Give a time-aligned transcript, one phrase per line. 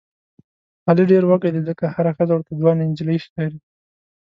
[0.87, 3.57] علي ډېر وږی دی ځکه هره ښځه ورته ځوانه نجیلۍ ښکاري.